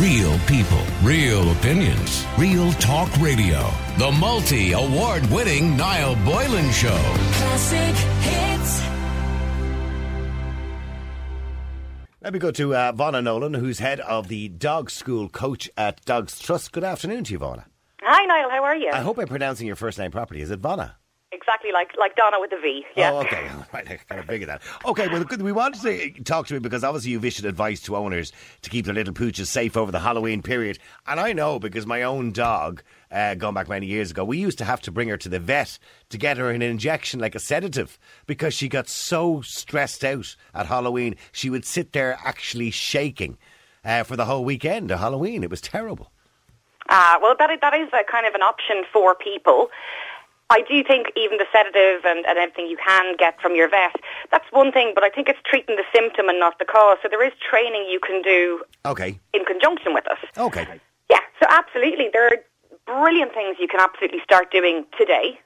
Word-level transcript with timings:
Real 0.00 0.38
people, 0.40 0.82
real 1.02 1.52
opinions, 1.52 2.26
real 2.36 2.70
talk 2.72 3.10
radio. 3.16 3.66
The 3.96 4.12
multi 4.12 4.72
award 4.72 5.24
winning 5.30 5.74
Niall 5.74 6.16
Boylan 6.16 6.70
Show. 6.70 6.98
Classic 7.32 7.96
hits. 8.20 8.82
Let 12.20 12.34
me 12.34 12.38
go 12.38 12.50
to 12.50 12.74
uh, 12.74 12.92
Vonna 12.92 13.24
Nolan, 13.24 13.54
who's 13.54 13.78
head 13.78 14.00
of 14.00 14.28
the 14.28 14.48
dog 14.50 14.90
school 14.90 15.30
coach 15.30 15.70
at 15.78 16.04
Dogs 16.04 16.38
Trust. 16.40 16.72
Good 16.72 16.84
afternoon 16.84 17.24
to 17.24 17.32
you, 17.32 17.38
Vonna. 17.38 17.64
Hi, 18.02 18.26
Niall. 18.26 18.50
How 18.50 18.64
are 18.64 18.76
you? 18.76 18.90
I 18.92 19.00
hope 19.00 19.16
I'm 19.16 19.28
pronouncing 19.28 19.66
your 19.66 19.76
first 19.76 19.98
name 19.98 20.10
properly. 20.10 20.42
Is 20.42 20.50
it 20.50 20.60
Vonna? 20.60 20.92
Exactly 21.32 21.72
like 21.72 21.96
like 21.98 22.16
Donna 22.16 22.38
with 22.40 22.50
the 22.50 22.56
V. 22.56 22.84
Yeah. 22.96 23.12
Oh, 23.12 23.18
okay. 23.18 23.48
Right, 23.72 23.90
I 23.90 23.96
kind 23.96 24.20
of 24.20 24.26
figured 24.26 24.48
that. 24.48 24.62
Okay, 24.86 25.08
well, 25.08 25.22
good. 25.24 25.42
we 25.42 25.52
wanted 25.52 25.82
to 25.82 26.22
talk 26.22 26.46
to 26.46 26.54
you 26.54 26.60
because 26.60 26.82
obviously 26.84 27.10
you've 27.10 27.24
issued 27.24 27.44
advice 27.44 27.80
to 27.82 27.96
owners 27.96 28.32
to 28.62 28.70
keep 28.70 28.86
their 28.86 28.94
little 28.94 29.12
pooches 29.12 29.46
safe 29.48 29.76
over 29.76 29.92
the 29.92 29.98
Halloween 29.98 30.40
period. 30.40 30.78
And 31.06 31.20
I 31.20 31.32
know 31.32 31.58
because 31.58 31.84
my 31.84 32.02
own 32.02 32.32
dog, 32.32 32.82
uh, 33.10 33.34
gone 33.34 33.54
back 33.54 33.68
many 33.68 33.86
years 33.86 34.12
ago, 34.12 34.24
we 34.24 34.38
used 34.38 34.56
to 34.58 34.64
have 34.64 34.80
to 34.82 34.92
bring 34.92 35.08
her 35.08 35.16
to 35.18 35.28
the 35.28 35.40
vet 35.40 35.78
to 36.10 36.16
get 36.16 36.38
her 36.38 36.50
an 36.50 36.62
injection 36.62 37.20
like 37.20 37.34
a 37.34 37.40
sedative 37.40 37.98
because 38.26 38.54
she 38.54 38.68
got 38.68 38.88
so 38.88 39.42
stressed 39.42 40.04
out 40.04 40.36
at 40.54 40.66
Halloween. 40.66 41.16
She 41.32 41.50
would 41.50 41.66
sit 41.66 41.92
there 41.92 42.18
actually 42.24 42.70
shaking 42.70 43.36
uh, 43.84 44.04
for 44.04 44.16
the 44.16 44.24
whole 44.24 44.44
weekend 44.44 44.90
of 44.90 45.00
Halloween. 45.00 45.42
It 45.42 45.50
was 45.50 45.60
terrible. 45.60 46.12
Ah, 46.88 47.18
well, 47.20 47.34
that 47.38 47.50
is, 47.50 47.58
that 47.60 47.74
is 47.74 47.88
a 47.92 48.10
kind 48.10 48.26
of 48.26 48.34
an 48.34 48.42
option 48.42 48.84
for 48.92 49.14
people. 49.14 49.70
I 50.48 50.60
do 50.68 50.84
think 50.84 51.08
even 51.16 51.38
the 51.38 51.46
sedative 51.52 52.04
and, 52.04 52.24
and 52.24 52.38
everything 52.38 52.66
you 52.68 52.76
can 52.76 53.16
get 53.16 53.40
from 53.40 53.56
your 53.56 53.68
vet, 53.68 53.96
that's 54.30 54.44
one 54.52 54.70
thing, 54.70 54.92
but 54.94 55.02
I 55.02 55.10
think 55.10 55.28
it's 55.28 55.40
treating 55.44 55.74
the 55.74 55.82
symptom 55.94 56.28
and 56.28 56.38
not 56.38 56.58
the 56.60 56.64
cause. 56.64 56.98
So 57.02 57.08
there 57.08 57.24
is 57.26 57.32
training 57.50 57.86
you 57.90 57.98
can 57.98 58.22
do 58.22 58.62
Okay. 58.84 59.18
in 59.34 59.44
conjunction 59.44 59.92
with 59.92 60.06
us. 60.08 60.18
Okay. 60.38 60.80
Yeah, 61.10 61.18
so 61.42 61.46
absolutely. 61.50 62.10
There 62.12 62.26
are 62.28 62.36
brilliant 62.86 63.34
things 63.34 63.56
you 63.58 63.66
can 63.66 63.80
absolutely 63.80 64.20
start 64.22 64.52
doing 64.52 64.84
today. 64.96 65.40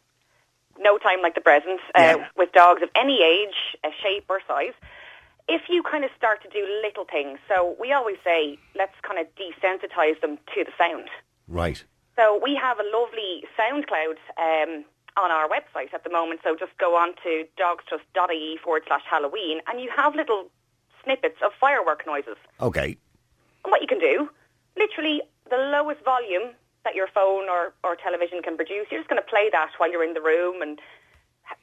No 0.78 0.98
time 0.98 1.22
like 1.22 1.34
the 1.34 1.40
present 1.40 1.80
uh, 1.96 2.00
Yeah. 2.18 2.26
with 2.36 2.52
dogs 2.52 2.82
of 2.82 2.90
any 2.94 3.22
age, 3.22 3.56
uh, 3.82 3.88
shape 4.02 4.24
or 4.28 4.40
size. 4.46 4.74
If 5.48 5.62
you 5.70 5.82
kind 5.82 6.04
of 6.04 6.10
start 6.16 6.42
to 6.42 6.48
do 6.50 6.64
little 6.82 7.06
things, 7.10 7.38
so 7.48 7.74
we 7.80 7.92
always 7.92 8.18
say, 8.22 8.58
let's 8.76 8.94
kind 9.02 9.18
of 9.18 9.26
desensitize 9.34 10.20
them 10.20 10.38
to 10.54 10.64
the 10.64 10.70
sound. 10.78 11.08
Right. 11.48 11.84
So 12.20 12.38
we 12.42 12.54
have 12.56 12.78
a 12.78 12.84
lovely 12.92 13.44
SoundCloud 13.58 14.18
um, 14.36 14.84
on 15.16 15.30
our 15.30 15.48
website 15.48 15.94
at 15.94 16.04
the 16.04 16.10
moment. 16.10 16.40
So 16.44 16.54
just 16.54 16.76
go 16.76 16.94
on 16.94 17.14
to 17.22 17.46
dogstrust.ie 17.56 18.58
forward 18.62 18.82
slash 18.86 19.02
Halloween 19.08 19.60
and 19.66 19.80
you 19.80 19.90
have 19.96 20.14
little 20.14 20.50
snippets 21.02 21.38
of 21.42 21.52
firework 21.58 22.06
noises. 22.06 22.36
Okay. 22.60 22.98
And 23.64 23.70
what 23.70 23.80
you 23.80 23.86
can 23.86 23.98
do, 23.98 24.28
literally 24.76 25.22
the 25.48 25.56
lowest 25.56 26.04
volume 26.04 26.52
that 26.84 26.94
your 26.94 27.06
phone 27.06 27.48
or, 27.48 27.72
or 27.84 27.96
television 27.96 28.42
can 28.42 28.56
produce, 28.56 28.86
you're 28.90 29.00
just 29.00 29.08
going 29.08 29.22
to 29.22 29.28
play 29.28 29.48
that 29.52 29.70
while 29.78 29.90
you're 29.90 30.04
in 30.04 30.12
the 30.12 30.20
room 30.20 30.60
and 30.60 30.78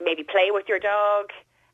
maybe 0.04 0.24
play 0.24 0.50
with 0.50 0.66
your 0.68 0.80
dog 0.80 1.30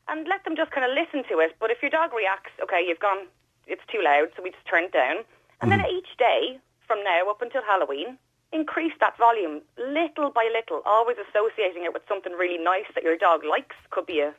and 0.08 0.28
let 0.28 0.44
them 0.44 0.56
just 0.56 0.72
kind 0.72 0.84
of 0.84 0.92
listen 0.94 1.24
to 1.30 1.40
it. 1.40 1.56
But 1.58 1.70
if 1.70 1.80
your 1.80 1.90
dog 1.90 2.12
reacts, 2.12 2.52
okay, 2.62 2.84
you've 2.86 3.00
gone, 3.00 3.28
it's 3.66 3.82
too 3.90 4.02
loud, 4.04 4.28
so 4.36 4.42
we 4.42 4.50
just 4.50 4.66
turn 4.66 4.84
it 4.84 4.92
down. 4.92 5.24
And 5.62 5.72
then 5.72 5.80
each 5.90 6.18
day 6.18 6.58
from 6.86 7.02
now 7.02 7.30
up 7.30 7.40
until 7.40 7.62
Halloween, 7.62 8.18
increase 8.58 8.92
that 9.00 9.16
volume 9.18 9.60
little 9.76 10.30
by 10.30 10.48
little, 10.52 10.80
always 10.86 11.16
associating 11.28 11.84
it 11.84 11.92
with 11.92 12.02
something 12.08 12.32
really 12.32 12.58
nice 12.62 12.86
that 12.94 13.02
your 13.04 13.16
dog 13.16 13.44
likes. 13.44 13.76
Could 13.90 14.06
be 14.06 14.20
a 14.20 14.32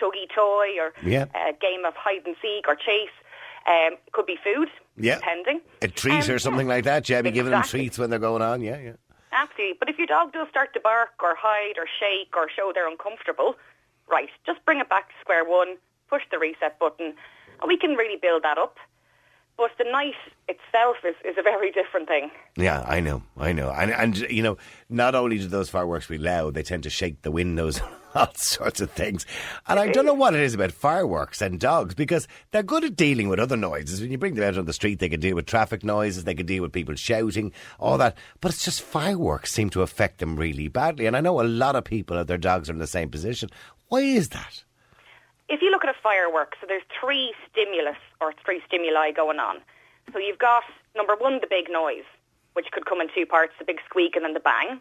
tuggy 0.00 0.28
toy 0.34 0.78
or 0.78 0.92
Yeah. 1.02 1.24
a 1.34 1.52
game 1.52 1.84
of 1.84 1.94
hide 1.96 2.22
and 2.26 2.36
seek 2.42 2.68
or 2.68 2.76
chase. 2.76 3.10
Um, 3.66 3.96
could 4.12 4.26
be 4.26 4.36
food, 4.44 4.68
Yeah. 4.96 5.14
depending. 5.16 5.62
A 5.80 5.88
treat 5.88 6.28
Um, 6.28 6.34
or 6.34 6.38
something 6.38 6.68
like 6.68 6.84
that, 6.84 7.08
yeah. 7.08 7.22
Be 7.22 7.30
giving 7.30 7.52
them 7.52 7.62
treats 7.62 7.98
when 7.98 8.10
they're 8.10 8.18
going 8.18 8.42
on, 8.42 8.60
yeah, 8.60 8.78
yeah. 8.78 8.92
Absolutely. 9.32 9.76
But 9.80 9.88
if 9.88 9.96
your 9.98 10.06
dog 10.06 10.32
does 10.32 10.48
start 10.50 10.74
to 10.74 10.80
bark 10.80 11.14
or 11.22 11.34
hide 11.34 11.78
or 11.78 11.86
shake 11.98 12.36
or 12.36 12.48
show 12.50 12.72
they're 12.74 12.86
uncomfortable, 12.88 13.56
right, 14.06 14.28
just 14.46 14.62
bring 14.66 14.80
it 14.80 14.88
back 14.90 15.08
to 15.08 15.14
square 15.20 15.44
one, 15.44 15.78
push 16.08 16.22
the 16.30 16.38
reset 16.38 16.78
button, 16.78 17.14
and 17.60 17.68
we 17.68 17.76
can 17.78 17.96
really 17.96 18.16
build 18.16 18.42
that 18.42 18.58
up. 18.58 18.78
But 19.56 19.70
the 19.78 19.84
night 19.84 20.14
itself 20.48 20.96
is, 21.04 21.14
is 21.24 21.36
a 21.38 21.42
very 21.42 21.70
different 21.70 22.08
thing. 22.08 22.30
Yeah, 22.56 22.84
I 22.88 23.00
know, 23.00 23.22
I 23.36 23.52
know. 23.52 23.70
And, 23.70 23.92
and, 23.92 24.18
you 24.18 24.42
know, 24.42 24.56
not 24.88 25.14
only 25.14 25.38
do 25.38 25.46
those 25.46 25.70
fireworks 25.70 26.08
be 26.08 26.18
loud, 26.18 26.54
they 26.54 26.64
tend 26.64 26.82
to 26.82 26.90
shake 26.90 27.22
the 27.22 27.30
windows, 27.30 27.80
and 27.80 27.94
all 28.14 28.34
sorts 28.34 28.80
of 28.80 28.90
things. 28.90 29.26
And 29.66 29.78
I 29.78 29.88
don't 29.90 30.06
know 30.06 30.14
what 30.14 30.34
it 30.34 30.40
is 30.40 30.54
about 30.54 30.72
fireworks 30.72 31.40
and 31.40 31.60
dogs 31.60 31.94
because 31.94 32.26
they're 32.50 32.62
good 32.62 32.84
at 32.84 32.96
dealing 32.96 33.28
with 33.28 33.38
other 33.38 33.56
noises. 33.56 34.00
When 34.00 34.10
you 34.10 34.18
bring 34.18 34.34
them 34.34 34.44
out 34.44 34.58
on 34.58 34.64
the 34.64 34.72
street, 34.72 34.98
they 34.98 35.08
can 35.08 35.20
deal 35.20 35.36
with 35.36 35.46
traffic 35.46 35.84
noises, 35.84 36.24
they 36.24 36.34
can 36.34 36.46
deal 36.46 36.62
with 36.62 36.72
people 36.72 36.94
shouting, 36.94 37.52
all 37.78 37.98
that. 37.98 38.16
But 38.40 38.52
it's 38.52 38.64
just 38.64 38.82
fireworks 38.82 39.52
seem 39.52 39.70
to 39.70 39.82
affect 39.82 40.18
them 40.18 40.36
really 40.36 40.68
badly. 40.68 41.06
And 41.06 41.16
I 41.16 41.20
know 41.20 41.40
a 41.40 41.42
lot 41.42 41.76
of 41.76 41.84
people, 41.84 42.24
their 42.24 42.38
dogs 42.38 42.68
are 42.68 42.72
in 42.72 42.78
the 42.78 42.86
same 42.86 43.10
position. 43.10 43.50
Why 43.88 44.00
is 44.00 44.30
that? 44.30 44.64
If 45.48 45.60
you 45.62 45.70
look 45.70 45.84
at 45.84 45.90
a 45.94 45.98
firework, 46.02 46.56
so 46.60 46.66
there's 46.66 46.82
three 47.00 47.34
stimulus 47.50 47.98
or 48.20 48.32
three 48.44 48.62
stimuli 48.66 49.10
going 49.12 49.38
on. 49.38 49.58
So 50.12 50.18
you've 50.18 50.38
got, 50.38 50.64
number 50.96 51.14
one, 51.16 51.40
the 51.40 51.46
big 51.48 51.70
noise, 51.70 52.04
which 52.54 52.70
could 52.72 52.86
come 52.86 53.00
in 53.00 53.08
two 53.14 53.26
parts, 53.26 53.52
the 53.58 53.64
big 53.64 53.78
squeak 53.84 54.16
and 54.16 54.24
then 54.24 54.34
the 54.34 54.40
bang. 54.40 54.80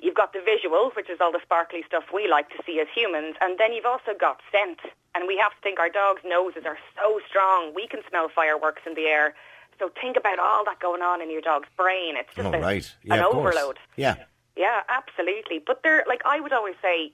You've 0.00 0.14
got 0.16 0.32
the 0.32 0.40
visual, 0.44 0.90
which 0.96 1.08
is 1.08 1.18
all 1.20 1.32
the 1.32 1.40
sparkly 1.42 1.82
stuff 1.86 2.04
we 2.12 2.28
like 2.28 2.48
to 2.50 2.56
see 2.66 2.80
as 2.80 2.88
humans. 2.94 3.36
And 3.40 3.58
then 3.58 3.72
you've 3.72 3.86
also 3.86 4.12
got 4.18 4.40
scent. 4.50 4.80
And 5.14 5.28
we 5.28 5.36
have 5.38 5.52
to 5.52 5.60
think 5.62 5.78
our 5.78 5.88
dogs' 5.88 6.22
noses 6.24 6.64
are 6.66 6.78
so 7.00 7.20
strong. 7.28 7.72
We 7.74 7.86
can 7.86 8.00
smell 8.08 8.28
fireworks 8.34 8.82
in 8.84 8.94
the 8.94 9.06
air. 9.06 9.34
So 9.78 9.90
think 10.00 10.16
about 10.16 10.38
all 10.40 10.64
that 10.64 10.80
going 10.80 11.02
on 11.02 11.22
in 11.22 11.30
your 11.30 11.40
dog's 11.40 11.68
brain. 11.76 12.16
It's 12.16 12.34
just 12.34 12.46
Oh, 12.48 12.52
a- 12.52 12.60
right. 12.60 12.94
Yeah, 13.04 13.14
an 13.14 13.20
of 13.20 13.30
course. 13.30 13.54
overload. 13.54 13.78
Yeah. 13.96 14.16
Yeah, 14.56 14.82
absolutely. 14.88 15.60
But 15.64 15.82
they're 15.82 16.04
like 16.08 16.22
I 16.24 16.40
would 16.40 16.52
always 16.52 16.74
say, 16.82 17.12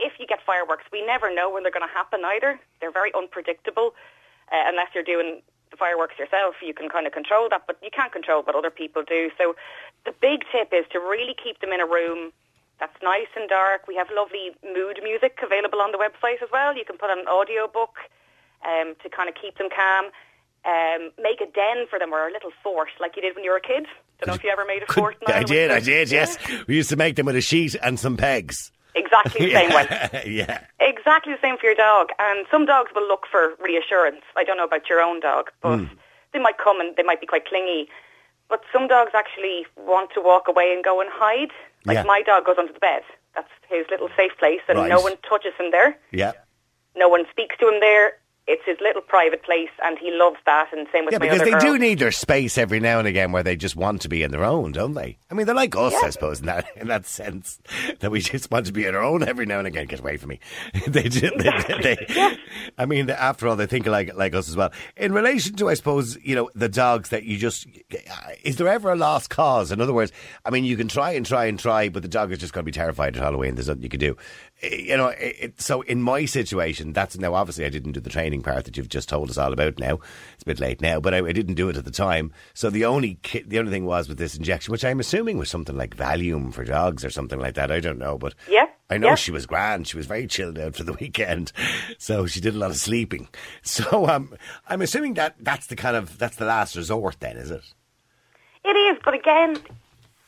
if 0.00 0.18
you 0.18 0.26
get 0.26 0.40
fireworks, 0.44 0.84
we 0.92 1.04
never 1.04 1.32
know 1.32 1.50
when 1.50 1.62
they're 1.62 1.72
going 1.72 1.86
to 1.86 1.94
happen 1.94 2.24
either. 2.24 2.58
They're 2.80 2.92
very 2.92 3.12
unpredictable, 3.14 3.94
uh, 4.50 4.64
unless 4.66 4.88
you're 4.94 5.04
doing 5.04 5.42
the 5.70 5.76
fireworks 5.76 6.18
yourself. 6.18 6.56
You 6.64 6.74
can 6.74 6.88
kind 6.88 7.06
of 7.06 7.12
control 7.12 7.48
that, 7.50 7.62
but 7.66 7.78
you 7.82 7.90
can't 7.92 8.12
control 8.12 8.42
what 8.42 8.56
other 8.56 8.70
people 8.70 9.02
do. 9.06 9.30
So 9.38 9.54
the 10.04 10.12
big 10.20 10.40
tip 10.50 10.72
is 10.72 10.84
to 10.92 10.98
really 10.98 11.34
keep 11.34 11.60
them 11.60 11.70
in 11.70 11.80
a 11.80 11.86
room 11.86 12.32
that's 12.80 12.96
nice 13.02 13.28
and 13.36 13.48
dark. 13.48 13.86
We 13.86 13.94
have 13.96 14.08
lovely 14.14 14.56
mood 14.64 15.00
music 15.02 15.38
available 15.44 15.80
on 15.80 15.92
the 15.92 15.98
website 15.98 16.42
as 16.42 16.48
well. 16.50 16.74
You 16.76 16.84
can 16.84 16.96
put 16.96 17.10
on 17.10 17.20
an 17.20 17.28
audio 17.28 17.68
book 17.68 17.96
um, 18.66 18.94
to 19.02 19.08
kind 19.08 19.28
of 19.28 19.34
keep 19.40 19.58
them 19.58 19.68
calm. 19.68 20.06
Um, 20.62 21.10
make 21.22 21.40
a 21.40 21.46
den 21.46 21.86
for 21.88 21.98
them 21.98 22.12
or 22.12 22.28
a 22.28 22.32
little 22.32 22.50
fort 22.62 22.88
like 23.00 23.16
you 23.16 23.22
did 23.22 23.34
when 23.34 23.44
you 23.44 23.50
were 23.50 23.56
a 23.56 23.62
kid. 23.62 23.86
Don't 24.20 24.28
know 24.28 24.34
if 24.34 24.44
you 24.44 24.50
ever 24.50 24.66
made 24.66 24.82
a 24.82 24.92
fort. 24.92 25.16
I 25.26 25.42
did, 25.42 25.70
I 25.70 25.80
did, 25.80 26.10
yes. 26.10 26.36
We 26.66 26.76
used 26.76 26.90
to 26.90 26.96
make 26.96 27.16
them 27.16 27.24
with 27.26 27.36
a 27.36 27.40
sheet 27.40 27.76
and 27.82 27.98
some 27.98 28.18
pegs. 28.18 28.70
Exactly 28.94 29.46
the 29.46 29.52
same 29.60 29.70
way. 29.70 30.22
yeah. 30.26 30.64
Exactly 30.80 31.32
the 31.32 31.38
same 31.40 31.56
for 31.58 31.66
your 31.66 31.74
dog. 31.74 32.08
And 32.18 32.46
some 32.50 32.66
dogs 32.66 32.90
will 32.94 33.06
look 33.06 33.26
for 33.30 33.54
reassurance. 33.60 34.22
I 34.36 34.44
don't 34.44 34.56
know 34.56 34.64
about 34.64 34.88
your 34.88 35.00
own 35.00 35.20
dog, 35.20 35.50
but 35.62 35.78
Hmm. 35.78 35.84
they 36.32 36.38
might 36.40 36.58
come 36.58 36.80
and 36.80 36.94
they 36.96 37.02
might 37.02 37.20
be 37.20 37.26
quite 37.26 37.46
clingy. 37.46 37.88
But 38.48 38.62
some 38.72 38.88
dogs 38.88 39.12
actually 39.14 39.66
want 39.76 40.10
to 40.14 40.20
walk 40.20 40.48
away 40.48 40.72
and 40.74 40.82
go 40.82 41.00
and 41.00 41.08
hide. 41.12 41.52
Like 41.84 41.96
Yeah. 41.96 42.02
my 42.02 42.22
dog 42.22 42.44
goes 42.46 42.56
under 42.58 42.72
the 42.72 42.80
bed. 42.80 43.02
That's 43.34 43.48
his 43.68 43.86
little 43.90 44.08
safe 44.16 44.36
place, 44.38 44.60
and 44.68 44.76
Right. 44.78 44.88
no 44.88 45.00
one 45.00 45.16
touches 45.28 45.54
him 45.54 45.70
there. 45.70 45.96
Yeah. 46.10 46.32
No 46.96 47.08
one 47.08 47.26
speaks 47.30 47.56
to 47.58 47.68
him 47.68 47.78
there. 47.80 48.18
It's 48.46 48.62
his 48.66 48.78
little 48.80 49.02
private 49.02 49.42
place, 49.44 49.68
and 49.82 49.96
he 49.98 50.10
loves 50.12 50.38
that. 50.46 50.72
And 50.72 50.86
same 50.92 51.04
with 51.04 51.12
my 51.12 51.16
other. 51.16 51.26
Yeah, 51.26 51.32
because 51.32 51.44
they 51.44 51.50
girl. 51.52 51.74
do 51.74 51.78
need 51.78 51.98
their 52.00 52.10
space 52.10 52.58
every 52.58 52.80
now 52.80 52.98
and 52.98 53.06
again 53.06 53.30
where 53.30 53.42
they 53.44 53.54
just 53.54 53.76
want 53.76 54.02
to 54.02 54.08
be 54.08 54.22
in 54.22 54.30
their 54.32 54.44
own, 54.44 54.72
don't 54.72 54.94
they? 54.94 55.18
I 55.30 55.34
mean, 55.34 55.46
they're 55.46 55.54
like 55.54 55.76
us, 55.76 55.94
I 56.02 56.10
suppose, 56.10 56.40
in 56.40 56.46
that 56.46 56.66
in 56.76 56.88
that 56.88 57.06
sense, 57.06 57.60
that 58.00 58.10
we 58.10 58.20
just 58.20 58.50
want 58.50 58.66
to 58.66 58.72
be 58.72 58.86
in 58.86 58.94
our 58.94 59.02
own 59.02 59.22
every 59.22 59.46
now 59.46 59.58
and 59.58 59.66
again. 59.68 59.86
Get 59.86 60.00
away 60.00 60.16
from 60.16 60.30
me. 60.30 60.40
they, 60.88 61.04
do, 61.04 61.30
they, 61.36 61.96
they, 62.08 62.36
I 62.76 62.86
mean, 62.86 63.08
after 63.10 63.46
all, 63.46 63.56
they 63.56 63.66
think 63.66 63.86
like 63.86 64.14
like 64.16 64.34
us 64.34 64.48
as 64.48 64.56
well. 64.56 64.72
In 64.96 65.12
relation 65.12 65.54
to, 65.56 65.68
I 65.68 65.74
suppose, 65.74 66.18
you 66.22 66.34
know, 66.34 66.50
the 66.54 66.68
dogs 66.68 67.10
that 67.10 67.24
you 67.24 67.38
just 67.38 67.66
is 68.42 68.56
there 68.56 68.68
ever 68.68 68.90
a 68.92 68.96
lost 68.96 69.30
cause? 69.30 69.70
In 69.70 69.80
other 69.80 69.92
words, 69.94 70.10
I 70.44 70.50
mean, 70.50 70.64
you 70.64 70.76
can 70.76 70.88
try 70.88 71.12
and 71.12 71.24
try 71.24 71.44
and 71.44 71.58
try, 71.58 71.88
but 71.88 72.02
the 72.02 72.08
dog 72.08 72.32
is 72.32 72.38
just 72.38 72.52
going 72.52 72.64
to 72.64 72.66
be 72.66 72.72
terrified 72.72 73.16
at 73.16 73.22
Halloween. 73.22 73.54
There's 73.54 73.68
nothing 73.68 73.82
you 73.82 73.88
can 73.88 74.00
do. 74.00 74.16
Eh, 74.62 74.76
You 74.88 74.96
know, 74.96 75.08
it, 75.08 75.60
so 75.60 75.82
in 75.82 76.02
my 76.02 76.24
situation, 76.24 76.92
that's 76.92 77.16
now 77.18 77.34
obviously 77.34 77.64
I 77.64 77.68
didn't 77.68 77.92
do 77.92 78.00
the 78.00 78.10
training 78.10 78.39
part 78.42 78.64
that 78.64 78.76
you've 78.76 78.88
just 78.88 79.08
told 79.08 79.30
us 79.30 79.38
all 79.38 79.52
about. 79.52 79.78
Now 79.78 79.98
it's 80.34 80.42
a 80.42 80.46
bit 80.46 80.60
late 80.60 80.80
now, 80.80 81.00
but 81.00 81.14
I, 81.14 81.18
I 81.18 81.32
didn't 81.32 81.54
do 81.54 81.68
it 81.68 81.76
at 81.76 81.84
the 81.84 81.90
time. 81.90 82.32
So 82.54 82.70
the 82.70 82.84
only 82.84 83.14
ki- 83.22 83.44
the 83.46 83.58
only 83.58 83.70
thing 83.70 83.84
was 83.86 84.08
with 84.08 84.18
this 84.18 84.34
injection, 84.36 84.72
which 84.72 84.84
I'm 84.84 85.00
assuming 85.00 85.38
was 85.38 85.50
something 85.50 85.76
like 85.76 85.96
Valium 85.96 86.52
for 86.52 86.64
dogs 86.64 87.04
or 87.04 87.10
something 87.10 87.38
like 87.38 87.54
that. 87.54 87.70
I 87.70 87.80
don't 87.80 87.98
know, 87.98 88.18
but 88.18 88.34
Yeah, 88.48 88.66
I 88.88 88.98
know 88.98 89.08
yeah. 89.08 89.14
she 89.14 89.30
was 89.30 89.46
grand. 89.46 89.86
She 89.88 89.96
was 89.96 90.06
very 90.06 90.26
chilled 90.26 90.58
out 90.58 90.76
for 90.76 90.84
the 90.84 90.92
weekend, 91.00 91.52
so 91.98 92.26
she 92.26 92.40
did 92.40 92.54
a 92.54 92.58
lot 92.58 92.70
of 92.70 92.76
sleeping. 92.76 93.28
So 93.62 94.08
um, 94.08 94.34
I'm 94.68 94.82
assuming 94.82 95.14
that 95.14 95.36
that's 95.40 95.66
the 95.68 95.76
kind 95.76 95.96
of 95.96 96.18
that's 96.18 96.36
the 96.36 96.44
last 96.46 96.76
resort. 96.76 97.16
Then 97.20 97.36
is 97.36 97.50
it? 97.50 97.62
It 98.64 98.76
is, 98.76 98.98
but 99.04 99.14
again, 99.14 99.56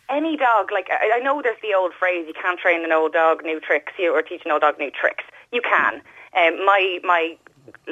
any 0.08 0.36
dog, 0.36 0.70
like 0.72 0.88
I, 0.90 1.12
I 1.16 1.18
know 1.20 1.42
there's 1.42 1.60
the 1.62 1.74
old 1.76 1.92
phrase, 1.98 2.24
you 2.26 2.34
can't 2.40 2.58
train 2.58 2.84
an 2.84 2.92
old 2.92 3.12
dog 3.12 3.42
new 3.44 3.60
tricks, 3.60 3.92
you 3.98 4.14
or 4.14 4.22
teach 4.22 4.42
an 4.44 4.50
old 4.52 4.62
dog 4.62 4.78
new 4.78 4.90
tricks. 4.90 5.24
You 5.52 5.60
can. 5.62 5.94
Um, 6.34 6.64
my 6.64 6.98
my 7.04 7.36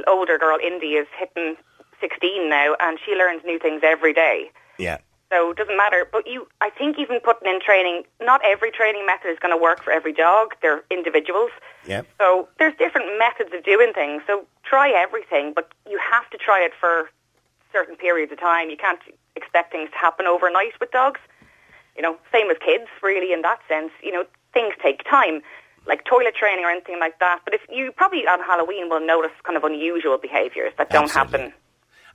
older 0.07 0.39
girl, 0.39 0.59
Indy, 0.63 0.95
is 0.95 1.07
hitting 1.19 1.57
16 2.01 2.49
now, 2.49 2.77
and 2.81 2.99
she 3.05 3.15
learns 3.15 3.43
new 3.45 3.59
things 3.59 3.81
every 3.85 4.13
day. 4.13 4.51
Yeah. 4.79 4.99
So 5.33 5.51
it 5.51 5.57
doesn't 5.57 5.77
matter. 5.77 6.09
But 6.11 6.27
you, 6.27 6.49
I 6.61 6.71
think 6.71 6.99
even 6.99 7.21
putting 7.21 7.49
in 7.49 7.61
training, 7.61 8.03
not 8.21 8.41
every 8.45 8.71
training 8.71 9.07
method 9.07 9.29
is 9.29 9.39
going 9.39 9.57
to 9.57 9.63
work 9.63 9.83
for 9.83 9.93
every 9.93 10.13
dog. 10.13 10.55
They're 10.61 10.83
individuals. 10.91 11.51
Yeah. 11.87 12.03
So 12.19 12.49
there's 12.59 12.75
different 12.79 13.17
methods 13.19 13.51
of 13.55 13.63
doing 13.65 13.93
things. 13.93 14.23
So 14.27 14.45
try 14.65 14.91
everything, 14.91 15.53
but 15.55 15.73
you 15.89 16.01
have 16.11 16.29
to 16.31 16.39
try 16.39 16.61
it 16.65 16.73
for 16.79 17.11
certain 17.73 17.95
periods 17.95 18.33
of 18.33 18.41
time. 18.41 18.71
You 18.71 18.77
can't 18.77 19.01
expect 19.37 19.71
things 19.71 19.91
to 19.91 19.97
happen 19.99 20.27
overnight 20.27 20.79
with 20.81 20.91
dogs. 20.91 21.21
You 21.97 22.03
know, 22.03 22.17
same 22.33 22.49
with 22.49 22.59
kids, 22.61 22.89
really, 23.03 23.33
in 23.33 23.43
that 23.43 23.61
sense. 23.69 23.93
You 24.03 24.13
know, 24.13 24.25
things 24.53 24.75
take 24.83 25.05
time, 25.05 25.43
like 25.91 26.05
toilet 26.05 26.35
training 26.35 26.65
or 26.65 26.71
anything 26.71 26.99
like 26.99 27.19
that. 27.19 27.41
But 27.45 27.53
if 27.53 27.61
you 27.69 27.93
probably 27.93 28.27
on 28.27 28.41
Halloween 28.41 28.89
will 28.89 29.05
notice 29.05 29.33
kind 29.45 29.57
of 29.59 29.65
unusual 29.65 30.17
behaviours 30.17 30.73
that 30.79 30.89
don't 30.89 31.05
Absolutely. 31.15 31.39
happen 31.41 31.55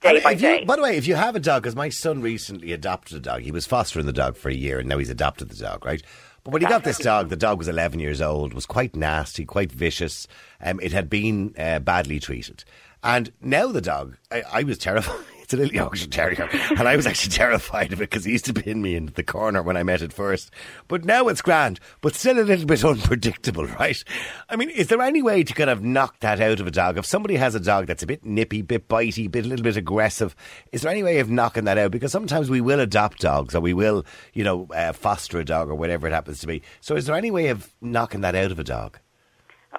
day 0.01 0.15
And 0.15 0.23
by 0.23 0.31
you- 0.31 0.37
day. 0.39 0.63
by 0.65 0.75
the 0.77 0.81
way, 0.81 0.97
if 0.97 1.05
you 1.07 1.15
have 1.15 1.35
a 1.35 1.39
dog, 1.39 1.61
because 1.63 1.75
my 1.75 1.89
son 1.89 2.21
recently 2.21 2.71
adopted 2.71 3.17
a 3.17 3.19
dog, 3.19 3.41
he 3.41 3.51
was 3.51 3.65
fostering 3.67 4.05
the 4.07 4.13
dog 4.13 4.35
for 4.37 4.49
a 4.49 4.53
year, 4.53 4.79
and 4.79 4.89
now 4.89 4.97
he's 4.97 5.09
adopted 5.09 5.49
the 5.49 5.55
dog, 5.55 5.85
right? 5.85 6.01
But 6.43 6.51
when 6.53 6.61
he 6.61 6.67
got 6.67 6.83
this 6.83 6.99
dog, 6.99 7.29
the 7.29 7.35
dog 7.35 7.57
was 7.57 7.67
11 7.67 7.99
years 7.99 8.21
old, 8.21 8.53
was 8.53 8.65
quite 8.67 8.95
nasty, 8.95 9.45
quite 9.45 9.71
vicious. 9.71 10.27
Um, 10.61 10.79
it 10.81 10.91
had 10.93 11.09
been 11.09 11.53
uh, 11.57 11.79
badly 11.79 12.19
treated. 12.19 12.63
And 13.03 13.31
now 13.41 13.67
the 13.71 13.81
dog, 13.81 14.17
I, 14.31 14.43
I 14.51 14.63
was 14.63 14.77
terrified. 14.77 15.25
It's 15.45 15.53
a 15.53 15.57
little 15.57 15.75
Yorkshire 15.75 16.07
Terrier. 16.07 16.49
And 16.71 16.87
I 16.87 16.95
was 16.95 17.05
actually 17.05 17.33
terrified 17.33 17.93
of 17.93 18.01
it 18.01 18.09
because 18.09 18.25
he 18.25 18.31
used 18.31 18.45
to 18.45 18.53
pin 18.53 18.81
me 18.81 18.95
into 18.95 19.13
the 19.13 19.21
corner 19.21 19.61
when 19.61 19.77
I 19.77 19.83
met 19.83 20.01
it 20.01 20.11
first. 20.11 20.49
But 20.87 21.05
now 21.05 21.27
it's 21.27 21.43
grand, 21.43 21.79
but 22.01 22.15
still 22.15 22.39
a 22.39 22.41
little 22.41 22.65
bit 22.65 22.83
unpredictable, 22.85 23.67
right? 23.67 24.03
I 24.49 24.55
mean, 24.55 24.71
is 24.71 24.87
there 24.87 25.01
any 25.01 25.21
way 25.21 25.43
to 25.43 25.53
kind 25.53 25.69
of 25.69 25.83
knock 25.83 26.19
that 26.21 26.41
out 26.41 26.59
of 26.59 26.65
a 26.65 26.71
dog? 26.71 26.97
If 26.97 27.05
somebody 27.05 27.35
has 27.35 27.53
a 27.53 27.59
dog 27.59 27.85
that's 27.85 28.01
a 28.01 28.07
bit 28.07 28.25
nippy, 28.25 28.63
bit 28.63 28.87
bitey, 28.87 29.29
bit 29.29 29.45
a 29.45 29.47
little 29.47 29.63
bit 29.63 29.77
aggressive, 29.77 30.35
is 30.71 30.81
there 30.81 30.91
any 30.91 31.03
way 31.03 31.19
of 31.19 31.29
knocking 31.29 31.65
that 31.65 31.77
out? 31.77 31.91
Because 31.91 32.11
sometimes 32.11 32.49
we 32.49 32.59
will 32.59 32.79
adopt 32.79 33.19
dogs 33.19 33.53
or 33.53 33.61
we 33.61 33.73
will, 33.73 34.03
you 34.33 34.43
know, 34.43 34.65
uh, 34.73 34.93
foster 34.93 35.39
a 35.39 35.45
dog 35.45 35.69
or 35.69 35.75
whatever 35.75 36.07
it 36.07 36.11
happens 36.11 36.39
to 36.39 36.47
be. 36.47 36.63
So 36.81 36.95
is 36.95 37.05
there 37.05 37.15
any 37.15 37.29
way 37.29 37.49
of 37.49 37.71
knocking 37.81 38.21
that 38.21 38.33
out 38.33 38.51
of 38.51 38.57
a 38.57 38.63
dog? 38.63 38.97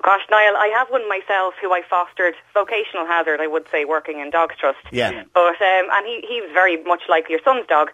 Gosh, 0.02 0.22
Niall, 0.30 0.56
I 0.56 0.68
have 0.68 0.88
one 0.88 1.08
myself 1.08 1.54
who 1.60 1.72
I 1.72 1.82
fostered, 1.88 2.34
vocational 2.54 3.06
hazard, 3.06 3.40
I 3.40 3.46
would 3.46 3.66
say, 3.70 3.84
working 3.84 4.20
in 4.20 4.30
Dogs 4.30 4.54
Trust. 4.58 4.78
Yeah. 4.92 5.24
But 5.34 5.60
um, 5.60 5.86
and 5.92 6.06
he 6.06 6.24
he 6.28 6.40
was 6.40 6.50
very 6.52 6.82
much 6.84 7.02
like 7.08 7.28
your 7.28 7.40
son's 7.44 7.66
dog. 7.66 7.90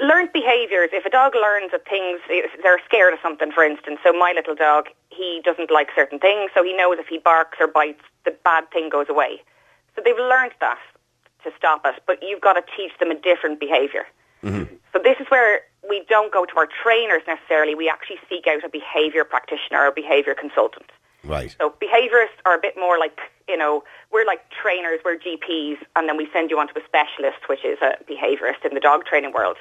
Learned 0.00 0.32
behaviours. 0.32 0.90
If 0.92 1.04
a 1.04 1.10
dog 1.10 1.34
learns 1.36 1.70
that 1.70 1.88
things, 1.88 2.20
they're 2.62 2.80
scared 2.84 3.14
of 3.14 3.20
something, 3.22 3.52
for 3.52 3.62
instance. 3.62 4.00
So 4.02 4.12
my 4.12 4.32
little 4.34 4.56
dog, 4.56 4.88
he 5.10 5.40
doesn't 5.44 5.70
like 5.70 5.90
certain 5.94 6.18
things, 6.18 6.50
so 6.52 6.64
he 6.64 6.76
knows 6.76 6.96
if 6.98 7.06
he 7.06 7.18
barks 7.18 7.58
or 7.60 7.68
bites, 7.68 8.02
the 8.24 8.32
bad 8.44 8.68
thing 8.72 8.88
goes 8.88 9.06
away. 9.08 9.40
So 9.94 10.02
they've 10.04 10.16
learned 10.16 10.52
that 10.60 10.78
to 11.44 11.52
stop 11.56 11.82
it, 11.84 12.02
but 12.06 12.18
you've 12.22 12.40
got 12.40 12.54
to 12.54 12.64
teach 12.76 12.98
them 12.98 13.12
a 13.12 13.14
different 13.14 13.60
behaviour. 13.60 14.06
So 14.94 15.02
this 15.02 15.16
is 15.18 15.26
where 15.28 15.62
we 15.88 16.04
don't 16.08 16.32
go 16.32 16.44
to 16.44 16.56
our 16.56 16.68
trainers 16.82 17.22
necessarily. 17.26 17.74
We 17.74 17.88
actually 17.88 18.18
seek 18.28 18.46
out 18.46 18.64
a 18.64 18.68
behaviour 18.68 19.24
practitioner 19.24 19.80
or 19.80 19.86
a 19.88 19.92
behaviour 19.92 20.34
consultant. 20.34 20.86
Right. 21.24 21.54
So 21.58 21.74
behaviourists 21.82 22.38
are 22.46 22.54
a 22.54 22.60
bit 22.60 22.74
more 22.78 22.98
like, 22.98 23.18
you 23.48 23.56
know, 23.56 23.82
we're 24.12 24.24
like 24.24 24.48
trainers, 24.50 25.00
we're 25.04 25.16
GPs, 25.16 25.78
and 25.96 26.08
then 26.08 26.16
we 26.16 26.28
send 26.32 26.50
you 26.50 26.58
on 26.60 26.68
to 26.68 26.78
a 26.78 26.84
specialist, 26.84 27.48
which 27.48 27.64
is 27.64 27.78
a 27.82 27.96
behaviourist 28.04 28.64
in 28.64 28.74
the 28.74 28.80
dog 28.80 29.04
training 29.04 29.32
world. 29.32 29.56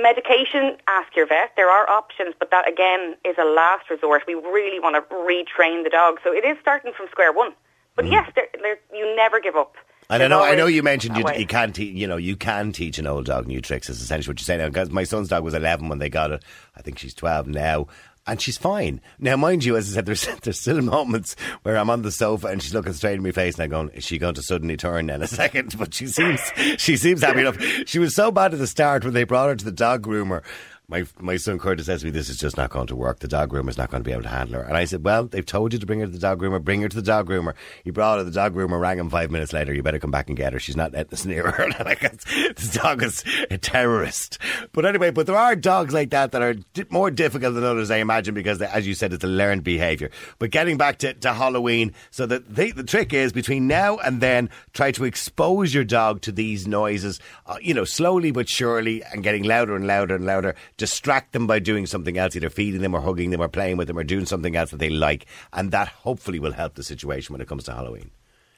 Medication, 0.00 0.76
ask 0.86 1.16
your 1.16 1.26
vet. 1.26 1.50
There 1.56 1.68
are 1.68 1.88
options, 1.90 2.34
but 2.38 2.52
that 2.52 2.68
again 2.68 3.16
is 3.24 3.36
a 3.38 3.44
last 3.44 3.90
resort. 3.90 4.22
We 4.28 4.34
really 4.34 4.78
want 4.78 4.94
to 4.94 5.02
retrain 5.14 5.82
the 5.82 5.90
dog. 5.90 6.18
So 6.22 6.32
it 6.32 6.44
is 6.44 6.56
starting 6.60 6.92
from 6.96 7.08
square 7.10 7.32
one. 7.32 7.54
But 7.96 8.04
mm. 8.04 8.12
yes, 8.12 8.30
there, 8.36 8.46
there, 8.62 8.78
you 8.94 9.16
never 9.16 9.40
give 9.40 9.56
up. 9.56 9.74
And 10.10 10.22
I 10.22 10.26
know, 10.26 10.42
I 10.42 10.54
know 10.56 10.66
you 10.66 10.82
mentioned 10.82 11.16
you, 11.16 11.24
you 11.36 11.46
can't, 11.46 11.74
te- 11.74 11.90
you 11.90 12.06
know, 12.06 12.16
you 12.16 12.36
can 12.36 12.72
teach 12.72 12.98
an 12.98 13.06
old 13.06 13.26
dog 13.26 13.46
new 13.46 13.60
tricks. 13.60 13.88
Is 13.88 14.02
essentially 14.02 14.32
what 14.32 14.40
you're 14.40 14.44
saying. 14.44 14.68
Because 14.70 14.90
my 14.90 15.04
son's 15.04 15.28
dog 15.28 15.44
was 15.44 15.54
11 15.54 15.88
when 15.88 15.98
they 15.98 16.08
got 16.08 16.32
it. 16.32 16.44
I 16.76 16.82
think 16.82 16.98
she's 16.98 17.14
12 17.14 17.46
now, 17.46 17.86
and 18.26 18.40
she's 18.40 18.58
fine 18.58 19.00
now. 19.18 19.36
Mind 19.36 19.64
you, 19.64 19.76
as 19.76 19.90
I 19.90 19.94
said, 19.94 20.06
there's 20.06 20.26
there's 20.42 20.58
still 20.60 20.82
moments 20.82 21.36
where 21.62 21.76
I'm 21.76 21.90
on 21.90 22.02
the 22.02 22.10
sofa 22.12 22.48
and 22.48 22.62
she's 22.62 22.74
looking 22.74 22.92
straight 22.92 23.14
in 23.14 23.22
my 23.22 23.30
face, 23.30 23.54
and 23.54 23.64
I'm 23.64 23.70
going, 23.70 23.88
"Is 23.90 24.04
she 24.04 24.18
going 24.18 24.34
to 24.34 24.42
suddenly 24.42 24.76
turn 24.76 25.10
in 25.10 25.22
a 25.22 25.26
second? 25.28 25.78
But 25.78 25.94
she 25.94 26.06
seems 26.06 26.40
she 26.76 26.96
seems 26.96 27.22
happy 27.22 27.40
enough. 27.40 27.60
She 27.86 27.98
was 27.98 28.14
so 28.14 28.30
bad 28.30 28.52
at 28.52 28.58
the 28.58 28.66
start 28.66 29.04
when 29.04 29.14
they 29.14 29.24
brought 29.24 29.48
her 29.48 29.56
to 29.56 29.64
the 29.64 29.72
dog 29.72 30.02
groomer. 30.02 30.42
My 30.90 31.04
my 31.20 31.36
son 31.36 31.60
Curtis 31.60 31.86
says 31.86 32.00
to 32.00 32.06
me, 32.06 32.10
"This 32.10 32.28
is 32.28 32.36
just 32.36 32.56
not 32.56 32.70
going 32.70 32.88
to 32.88 32.96
work. 32.96 33.20
The 33.20 33.28
dog 33.28 33.50
groomer 33.50 33.68
is 33.68 33.78
not 33.78 33.92
going 33.92 34.02
to 34.02 34.08
be 34.08 34.12
able 34.12 34.24
to 34.24 34.28
handle 34.28 34.56
her." 34.56 34.62
And 34.62 34.76
I 34.76 34.86
said, 34.86 35.04
"Well, 35.04 35.24
they've 35.24 35.46
told 35.46 35.72
you 35.72 35.78
to 35.78 35.86
bring 35.86 36.00
her 36.00 36.06
to 36.06 36.12
the 36.12 36.18
dog 36.18 36.40
groomer. 36.40 36.60
Bring 36.62 36.82
her 36.82 36.88
to 36.88 36.96
the 36.96 37.02
dog 37.02 37.28
groomer." 37.28 37.54
He 37.84 37.92
brought 37.92 38.18
her. 38.18 38.24
The 38.24 38.32
dog 38.32 38.54
groomer 38.54 38.80
rang 38.80 38.98
him 38.98 39.08
five 39.08 39.30
minutes 39.30 39.52
later. 39.52 39.72
You 39.72 39.84
better 39.84 40.00
come 40.00 40.10
back 40.10 40.26
and 40.26 40.36
get 40.36 40.52
her. 40.52 40.58
She's 40.58 40.76
not 40.76 40.92
letting 40.92 41.12
us 41.12 41.24
near 41.24 41.48
her. 41.50 41.70
And 42.00 42.20
this 42.56 42.72
dog 42.72 43.02
is 43.02 43.24
a 43.50 43.58
terrorist. 43.58 44.38
But 44.72 44.84
anyway, 44.84 45.10
but 45.10 45.26
there 45.26 45.36
are 45.36 45.54
dogs 45.54 45.92
like 45.92 46.10
that 46.10 46.32
that 46.32 46.42
are 46.42 46.54
more 46.88 47.10
difficult 47.10 47.54
than 47.54 47.64
others, 47.64 47.90
I 47.90 47.98
imagine, 47.98 48.34
because 48.34 48.58
they, 48.58 48.66
as 48.66 48.86
you 48.86 48.94
said, 48.94 49.12
it's 49.12 49.24
a 49.24 49.28
learned 49.28 49.64
behaviour. 49.64 50.10
But 50.38 50.50
getting 50.50 50.76
back 50.76 50.98
to, 50.98 51.14
to 51.14 51.32
Halloween, 51.32 51.92
so 52.10 52.26
that 52.26 52.54
the, 52.54 52.72
the 52.72 52.82
trick 52.82 53.12
is 53.12 53.32
between 53.32 53.66
now 53.66 53.98
and 53.98 54.20
then, 54.20 54.50
try 54.72 54.92
to 54.92 55.04
expose 55.04 55.74
your 55.74 55.84
dog 55.84 56.22
to 56.22 56.32
these 56.32 56.66
noises, 56.66 57.20
uh, 57.46 57.56
you 57.60 57.74
know, 57.74 57.84
slowly 57.84 58.30
but 58.30 58.48
surely, 58.48 59.02
and 59.04 59.22
getting 59.22 59.44
louder 59.44 59.76
and 59.76 59.86
louder 59.86 60.16
and 60.16 60.26
louder. 60.26 60.54
Distract 60.80 61.32
them 61.32 61.46
by 61.46 61.58
doing 61.58 61.84
something 61.84 62.16
else, 62.16 62.34
either 62.34 62.48
feeding 62.48 62.80
them 62.80 62.94
or 62.94 63.02
hugging 63.02 63.28
them 63.28 63.42
or 63.42 63.48
playing 63.48 63.76
with 63.76 63.86
them 63.86 63.98
or 63.98 64.02
doing 64.02 64.24
something 64.24 64.56
else 64.56 64.70
that 64.70 64.78
they 64.78 64.88
like, 64.88 65.26
and 65.52 65.72
that 65.72 65.88
hopefully 65.88 66.38
will 66.38 66.52
help 66.52 66.74
the 66.74 66.82
situation 66.82 67.34
when 67.34 67.42
it 67.42 67.48
comes 67.48 67.64
to 67.64 67.74
Halloween. 67.74 68.10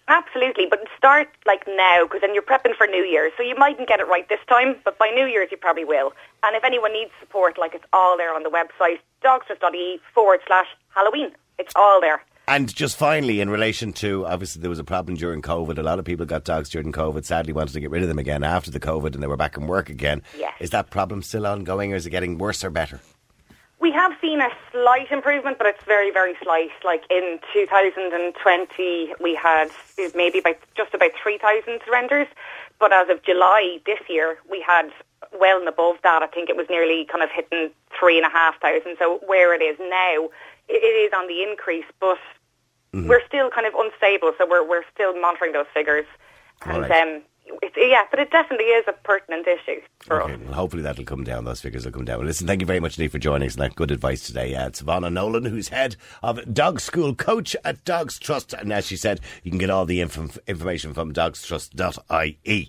Absolutely, 0.06 0.66
but 0.70 0.78
start 0.96 1.28
like 1.46 1.64
now 1.66 2.04
because 2.04 2.20
then 2.20 2.32
you're 2.32 2.44
prepping 2.44 2.76
for 2.76 2.86
New 2.86 3.02
Year's. 3.02 3.32
So 3.36 3.42
you 3.42 3.56
mightn't 3.56 3.88
get 3.88 3.98
it 3.98 4.06
right 4.06 4.28
this 4.28 4.38
time, 4.48 4.76
but 4.84 4.98
by 4.98 5.08
New 5.08 5.26
Year's 5.26 5.48
you 5.50 5.56
probably 5.56 5.84
will. 5.84 6.12
And 6.44 6.54
if 6.54 6.62
anyone 6.62 6.92
needs 6.92 7.10
support, 7.18 7.58
like 7.58 7.74
it's 7.74 7.86
all 7.92 8.16
there 8.16 8.32
on 8.32 8.44
the 8.44 8.50
website, 8.50 9.00
dogstrust.ie 9.24 10.00
forward 10.14 10.42
slash 10.46 10.68
Halloween. 10.94 11.32
It's 11.58 11.72
all 11.74 12.00
there. 12.00 12.22
And 12.48 12.74
just 12.74 12.96
finally, 12.96 13.40
in 13.40 13.48
relation 13.48 13.92
to 13.94 14.26
obviously 14.26 14.60
there 14.60 14.70
was 14.70 14.80
a 14.80 14.84
problem 14.84 15.16
during 15.16 15.42
COVID. 15.42 15.78
A 15.78 15.82
lot 15.82 15.98
of 15.98 16.04
people 16.04 16.26
got 16.26 16.44
dogs 16.44 16.68
during 16.68 16.90
COVID. 16.92 17.24
Sadly, 17.24 17.52
wanted 17.52 17.72
to 17.74 17.80
get 17.80 17.90
rid 17.90 18.02
of 18.02 18.08
them 18.08 18.18
again 18.18 18.42
after 18.42 18.70
the 18.70 18.80
COVID, 18.80 19.14
and 19.14 19.22
they 19.22 19.28
were 19.28 19.36
back 19.36 19.56
in 19.56 19.66
work 19.66 19.88
again. 19.88 20.22
Yes. 20.36 20.52
Is 20.60 20.70
that 20.70 20.90
problem 20.90 21.22
still 21.22 21.46
ongoing, 21.46 21.92
or 21.92 21.96
is 21.96 22.04
it 22.04 22.10
getting 22.10 22.38
worse 22.38 22.64
or 22.64 22.70
better? 22.70 23.00
We 23.78 23.92
have 23.92 24.12
seen 24.20 24.40
a 24.40 24.48
slight 24.70 25.10
improvement, 25.10 25.58
but 25.58 25.66
it's 25.66 25.82
very, 25.84 26.10
very 26.12 26.34
slight. 26.42 26.70
Like 26.84 27.02
in 27.10 27.40
2020, 27.52 29.14
we 29.20 29.34
had 29.34 29.70
maybe 30.14 30.38
about 30.38 30.56
just 30.76 30.94
about 30.94 31.10
3,000 31.20 31.80
surrenders, 31.84 32.28
but 32.78 32.92
as 32.92 33.08
of 33.08 33.22
July 33.22 33.78
this 33.86 33.98
year, 34.08 34.38
we 34.50 34.60
had 34.66 34.90
well 35.38 35.58
and 35.58 35.68
above 35.68 35.96
that. 36.02 36.22
I 36.22 36.26
think 36.26 36.48
it 36.48 36.56
was 36.56 36.66
nearly 36.68 37.06
kind 37.10 37.24
of 37.24 37.30
hitting 37.30 37.70
three 37.98 38.18
and 38.18 38.26
a 38.26 38.30
half 38.30 38.60
thousand. 38.60 38.96
So 38.98 39.20
where 39.26 39.54
it 39.54 39.62
is 39.62 39.76
now, 39.80 40.28
it, 40.68 40.82
it 40.82 40.96
is 41.06 41.12
on 41.16 41.26
the 41.28 41.42
increase, 41.42 41.84
but 42.00 42.18
we're 42.92 43.24
still 43.26 43.50
kind 43.50 43.66
of 43.66 43.74
unstable. 43.74 44.32
So 44.38 44.46
we're 44.48 44.66
we're 44.68 44.84
still 44.94 45.18
monitoring 45.20 45.52
those 45.52 45.66
figures, 45.72 46.06
and 46.66 46.82
right. 46.82 46.90
um, 46.90 47.22
it's, 47.60 47.74
yeah, 47.76 48.02
but 48.10 48.20
it 48.20 48.30
definitely 48.30 48.66
is 48.66 48.84
a 48.86 48.92
pertinent 48.92 49.46
issue 49.48 49.80
for 50.00 50.22
Okay, 50.22 50.34
us. 50.34 50.40
well, 50.44 50.52
hopefully 50.54 50.82
that'll 50.82 51.04
come 51.04 51.24
down. 51.24 51.44
Those 51.44 51.60
figures 51.60 51.84
will 51.84 51.92
come 51.92 52.04
down. 52.04 52.18
Well, 52.18 52.26
listen, 52.26 52.46
thank 52.46 52.60
you 52.60 52.66
very 52.66 52.80
much, 52.80 52.98
Nick, 52.98 53.10
for 53.10 53.18
joining 53.18 53.48
us 53.48 53.54
and 53.54 53.62
that 53.62 53.74
good 53.74 53.90
advice 53.90 54.22
today. 54.26 54.54
Uh, 54.54 54.68
it's 54.68 54.80
Vonna 54.82 55.12
Nolan, 55.12 55.44
who's 55.46 55.68
head 55.68 55.96
of 56.22 56.54
Dog 56.54 56.80
School 56.80 57.14
Coach 57.14 57.56
at 57.64 57.84
Dogs 57.84 58.18
Trust. 58.18 58.52
And 58.54 58.72
as 58.72 58.86
she 58.86 58.96
said, 58.96 59.20
you 59.42 59.50
can 59.50 59.58
get 59.58 59.70
all 59.70 59.86
the 59.86 60.00
inf- 60.00 60.38
information 60.46 60.94
from 60.94 61.12
dogstrust.ie. 61.12 62.68